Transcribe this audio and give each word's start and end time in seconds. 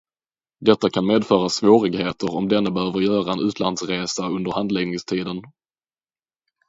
Detta 0.59 0.89
kan 0.89 1.05
medföra 1.05 1.49
svårigheter 1.49 2.35
om 2.35 2.47
denne 2.47 2.71
behöver 2.71 2.99
göra 2.99 3.31
en 3.33 3.39
utlandsresa 3.39 4.27
under 4.29 4.51
handläggningstiden. 4.51 5.41